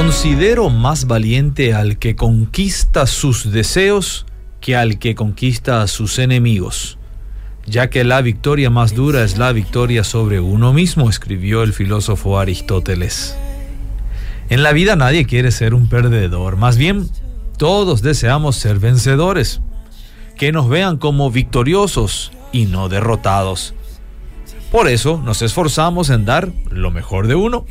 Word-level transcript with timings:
Considero 0.00 0.70
más 0.70 1.08
valiente 1.08 1.74
al 1.74 1.98
que 1.98 2.14
conquista 2.14 3.04
sus 3.08 3.50
deseos 3.50 4.26
que 4.60 4.76
al 4.76 5.00
que 5.00 5.16
conquista 5.16 5.82
a 5.82 5.88
sus 5.88 6.20
enemigos, 6.20 6.98
ya 7.66 7.90
que 7.90 8.04
la 8.04 8.22
victoria 8.22 8.70
más 8.70 8.94
dura 8.94 9.24
es 9.24 9.38
la 9.38 9.50
victoria 9.50 10.04
sobre 10.04 10.38
uno 10.38 10.72
mismo, 10.72 11.10
escribió 11.10 11.64
el 11.64 11.72
filósofo 11.72 12.38
Aristóteles. 12.38 13.36
En 14.50 14.62
la 14.62 14.70
vida 14.70 14.94
nadie 14.94 15.26
quiere 15.26 15.50
ser 15.50 15.74
un 15.74 15.88
perdedor, 15.88 16.56
más 16.56 16.76
bien 16.76 17.10
todos 17.56 18.00
deseamos 18.00 18.54
ser 18.54 18.78
vencedores, 18.78 19.62
que 20.36 20.52
nos 20.52 20.68
vean 20.68 20.98
como 20.98 21.32
victoriosos 21.32 22.30
y 22.52 22.66
no 22.66 22.88
derrotados. 22.88 23.74
Por 24.70 24.86
eso 24.86 25.20
nos 25.24 25.42
esforzamos 25.42 26.08
en 26.10 26.24
dar 26.24 26.52
lo 26.70 26.92
mejor 26.92 27.26
de 27.26 27.34
uno. 27.34 27.66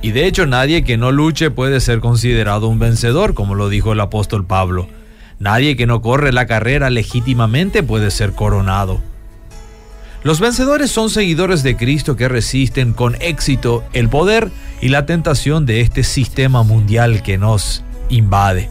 Y 0.00 0.12
de 0.12 0.26
hecho 0.26 0.46
nadie 0.46 0.84
que 0.84 0.96
no 0.96 1.10
luche 1.10 1.50
puede 1.50 1.80
ser 1.80 2.00
considerado 2.00 2.68
un 2.68 2.78
vencedor, 2.78 3.34
como 3.34 3.54
lo 3.54 3.68
dijo 3.68 3.92
el 3.92 4.00
apóstol 4.00 4.46
Pablo. 4.46 4.88
Nadie 5.38 5.76
que 5.76 5.86
no 5.86 6.02
corre 6.02 6.32
la 6.32 6.46
carrera 6.46 6.90
legítimamente 6.90 7.82
puede 7.82 8.10
ser 8.10 8.32
coronado. 8.32 9.00
Los 10.24 10.40
vencedores 10.40 10.90
son 10.90 11.10
seguidores 11.10 11.62
de 11.62 11.76
Cristo 11.76 12.16
que 12.16 12.28
resisten 12.28 12.92
con 12.92 13.16
éxito 13.20 13.84
el 13.92 14.08
poder 14.08 14.50
y 14.80 14.88
la 14.88 15.06
tentación 15.06 15.64
de 15.64 15.80
este 15.80 16.02
sistema 16.02 16.64
mundial 16.64 17.22
que 17.22 17.38
nos 17.38 17.84
invade. 18.08 18.68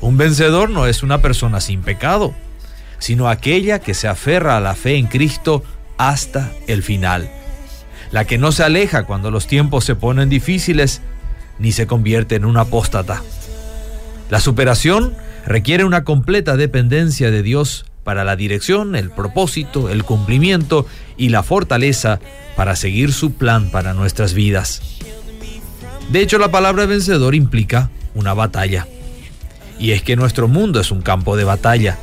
Un 0.00 0.16
vencedor 0.16 0.70
no 0.70 0.86
es 0.86 1.02
una 1.02 1.20
persona 1.20 1.60
sin 1.60 1.82
pecado, 1.82 2.34
sino 2.98 3.28
aquella 3.28 3.80
que 3.80 3.94
se 3.94 4.08
aferra 4.08 4.56
a 4.56 4.60
la 4.60 4.74
fe 4.74 4.96
en 4.96 5.06
Cristo 5.06 5.62
hasta 5.98 6.52
el 6.66 6.82
final. 6.82 7.30
La 8.10 8.24
que 8.24 8.38
no 8.38 8.52
se 8.52 8.64
aleja 8.64 9.04
cuando 9.04 9.30
los 9.30 9.46
tiempos 9.46 9.84
se 9.84 9.94
ponen 9.94 10.28
difíciles 10.28 11.02
ni 11.58 11.72
se 11.72 11.86
convierte 11.86 12.36
en 12.36 12.44
una 12.44 12.62
apóstata. 12.62 13.22
La 14.30 14.40
superación 14.40 15.14
requiere 15.46 15.84
una 15.84 16.04
completa 16.04 16.56
dependencia 16.56 17.30
de 17.30 17.42
Dios 17.42 17.86
para 18.04 18.24
la 18.24 18.36
dirección, 18.36 18.96
el 18.96 19.10
propósito, 19.10 19.90
el 19.90 20.04
cumplimiento 20.04 20.86
y 21.16 21.28
la 21.28 21.42
fortaleza 21.42 22.20
para 22.56 22.76
seguir 22.76 23.12
su 23.12 23.34
plan 23.34 23.70
para 23.70 23.92
nuestras 23.92 24.34
vidas. 24.34 24.80
De 26.10 26.22
hecho, 26.22 26.38
la 26.38 26.50
palabra 26.50 26.86
vencedor 26.86 27.34
implica 27.34 27.90
una 28.14 28.32
batalla. 28.32 28.86
Y 29.78 29.92
es 29.92 30.02
que 30.02 30.16
nuestro 30.16 30.48
mundo 30.48 30.80
es 30.80 30.90
un 30.90 31.02
campo 31.02 31.36
de 31.36 31.44
batalla. 31.44 31.98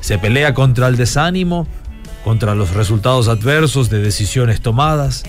Se 0.00 0.18
pelea 0.18 0.54
contra 0.54 0.88
el 0.88 0.96
desánimo, 0.96 1.68
contra 2.24 2.54
los 2.54 2.72
resultados 2.74 3.28
adversos 3.28 3.90
de 3.90 4.00
decisiones 4.00 4.60
tomadas, 4.60 5.24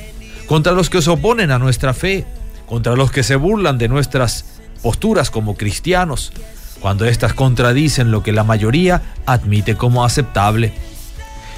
contra 0.47 0.73
los 0.73 0.89
que 0.89 1.01
se 1.01 1.09
oponen 1.09 1.51
a 1.51 1.59
nuestra 1.59 1.93
fe, 1.93 2.25
contra 2.67 2.95
los 2.95 3.11
que 3.11 3.23
se 3.23 3.35
burlan 3.35 3.77
de 3.77 3.87
nuestras 3.87 4.45
posturas 4.81 5.31
como 5.31 5.55
cristianos, 5.55 6.33
cuando 6.79 7.05
éstas 7.05 7.33
contradicen 7.33 8.11
lo 8.11 8.23
que 8.23 8.33
la 8.33 8.43
mayoría 8.43 9.01
admite 9.25 9.75
como 9.75 10.03
aceptable. 10.03 10.73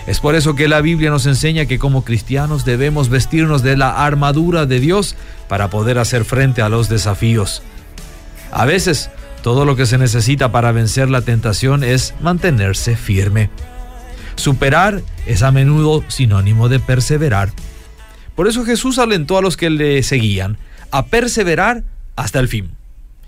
Es 0.08 0.19
por 0.19 0.36
eso 0.36 0.53
que 0.53 0.67
la 0.67 0.81
Biblia 0.81 1.09
nos 1.09 1.25
enseña 1.25 1.66
que 1.66 1.80
como 1.80 2.03
cristianos 2.03 2.63
debemos 2.63 3.09
vestirnos 3.09 3.63
de 3.63 3.75
la 3.75 4.06
armadura 4.06 4.67
de 4.67 4.80
Dios 4.80 5.16
para 5.50 5.69
poder 5.72 5.97
hacer 5.97 6.25
frente 6.25 6.61
a 6.61 6.69
los 6.69 6.89
desafíos. 6.89 7.63
A 8.52 8.66
veces, 8.66 9.09
todo 9.41 9.66
lo 9.66 9.75
que 9.75 9.88
se 9.88 9.97
necesita 9.97 10.52
para 10.52 10.72
vencer 10.72 11.09
la 11.09 11.22
tentación 11.22 11.83
es 11.83 12.13
mantenerse 12.22 12.95
firme. 12.95 13.50
Superar 14.36 15.02
es 15.25 15.44
a 15.44 15.52
menudo 15.52 16.03
sinónimo 16.08 16.69
de 16.69 16.80
perseverar. 16.80 17.52
Por 18.36 18.47
eso 18.47 18.66
Jesús 18.66 19.00
alentó 19.00 19.38
a 19.38 19.41
los 19.41 19.58
que 19.58 19.69
le 19.69 20.03
seguían 20.03 20.58
a 20.91 21.05
perseverar 21.08 21.83
hasta 22.16 22.39
el 22.39 22.47
fin. 22.47 22.72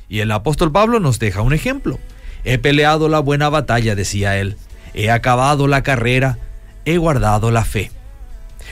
Y 0.10 0.20
el 0.20 0.32
apóstol 0.32 0.72
Pablo 0.72 1.00
nos 1.00 1.20
deja 1.20 1.42
un 1.42 1.54
ejemplo. 1.54 2.00
He 2.44 2.58
peleado 2.58 3.10
la 3.10 3.20
buena 3.20 3.50
batalla, 3.50 3.96
decía 3.96 4.38
él. 4.38 4.56
He 4.94 5.12
acabado 5.12 5.68
la 5.68 5.84
carrera, 5.84 6.38
he 6.86 6.98
guardado 6.98 7.52
la 7.52 7.66
fe. 7.66 7.92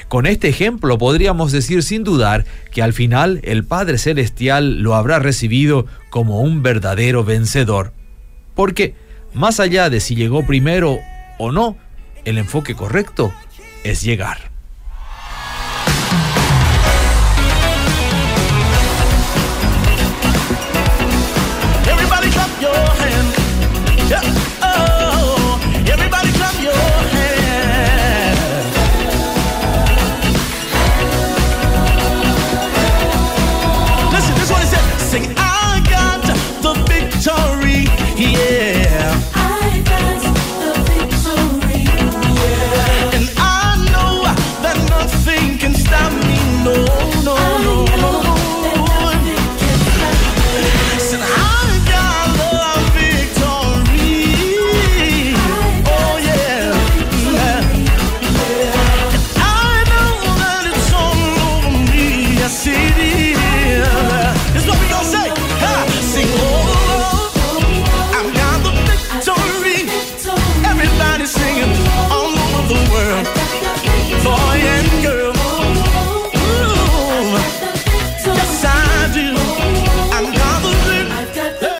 Con 0.08 0.26
este 0.28 0.50
ejemplo 0.50 0.98
podríamos 0.98 1.52
decir 1.52 1.84
sin 1.84 2.04
dudar 2.04 2.46
que 2.72 2.82
al 2.82 2.94
final 2.94 3.40
el 3.44 3.64
Padre 3.64 3.98
Celestial 3.98 4.80
lo 4.80 4.96
habrá 4.96 5.20
recibido 5.20 5.88
como 6.10 6.42
un 6.42 6.64
verdadero 6.64 7.24
vencedor. 7.24 7.94
Porque, 8.56 8.96
más 9.34 9.60
allá 9.60 9.90
de 9.90 10.00
si 10.00 10.16
llegó 10.16 10.46
primero 10.46 11.00
o 11.38 11.52
no, 11.52 11.78
el 12.26 12.38
enfoque 12.38 12.76
correcto 12.76 13.34
es 13.84 14.02
llegar. 14.02 14.55